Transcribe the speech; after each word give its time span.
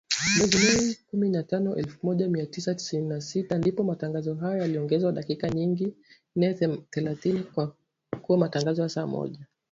Mwezi 0.37 0.57
Mei, 0.57 0.95
kumi 1.09 1.29
na 1.29 1.43
tano 1.43 1.75
elfu 1.75 2.05
Moja 2.07 2.27
Mia 2.27 2.45
tisa 2.45 2.75
tisini 2.75 3.07
na 3.09 3.21
sita, 3.21 3.57
ndipo 3.57 3.83
matangazo 3.83 4.35
hayo 4.35 4.57
yaliongezewa 4.61 5.11
dakika 5.11 5.49
nyingine 5.49 5.93
thelathini 6.89 7.45
na 7.57 7.73
kuwa 8.21 8.37
matangazo 8.37 8.81
ya 8.81 8.89
saa 8.89 9.07
moja 9.07 9.45